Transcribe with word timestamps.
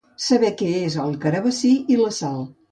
Saber 0.27 0.49
què 0.61 0.69
és 0.77 0.97
el 1.05 1.15
carabassí 1.27 1.73
i 1.97 2.01
la 2.03 2.11
sal. 2.25 2.45